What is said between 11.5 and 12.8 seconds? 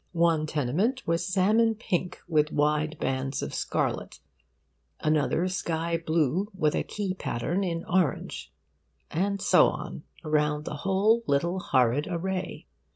horrid array.